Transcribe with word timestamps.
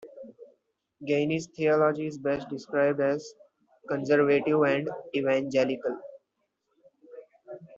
Gaines' 1.05 1.45
theology 1.55 2.07
is 2.07 2.17
best 2.17 2.49
described 2.49 2.99
as 3.01 3.31
conservative 3.87 4.59
and 4.63 4.89
evangelical. 5.15 5.99